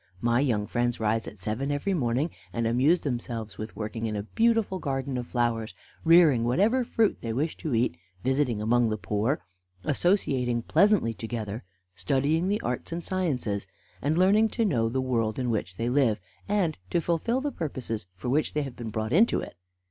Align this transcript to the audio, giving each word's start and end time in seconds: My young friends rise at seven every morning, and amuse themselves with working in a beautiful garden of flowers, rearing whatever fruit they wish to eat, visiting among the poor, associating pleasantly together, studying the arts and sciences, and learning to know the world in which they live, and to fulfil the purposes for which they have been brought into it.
My 0.19 0.39
young 0.39 0.65
friends 0.65 0.99
rise 0.99 1.27
at 1.27 1.37
seven 1.37 1.69
every 1.69 1.93
morning, 1.93 2.31
and 2.51 2.65
amuse 2.65 3.01
themselves 3.01 3.59
with 3.59 3.75
working 3.75 4.07
in 4.07 4.15
a 4.15 4.23
beautiful 4.23 4.79
garden 4.79 5.15
of 5.15 5.27
flowers, 5.27 5.75
rearing 6.03 6.43
whatever 6.43 6.83
fruit 6.83 7.21
they 7.21 7.31
wish 7.31 7.55
to 7.57 7.75
eat, 7.75 7.95
visiting 8.23 8.63
among 8.63 8.89
the 8.89 8.97
poor, 8.97 9.43
associating 9.83 10.63
pleasantly 10.63 11.13
together, 11.13 11.63
studying 11.95 12.47
the 12.47 12.59
arts 12.61 12.91
and 12.91 13.03
sciences, 13.03 13.67
and 14.01 14.17
learning 14.17 14.49
to 14.49 14.65
know 14.65 14.89
the 14.89 14.99
world 15.01 15.37
in 15.37 15.51
which 15.51 15.75
they 15.77 15.87
live, 15.87 16.19
and 16.47 16.79
to 16.89 16.99
fulfil 16.99 17.39
the 17.39 17.51
purposes 17.51 18.07
for 18.15 18.27
which 18.27 18.55
they 18.55 18.63
have 18.63 18.75
been 18.75 18.89
brought 18.89 19.13
into 19.13 19.39
it. 19.39 19.53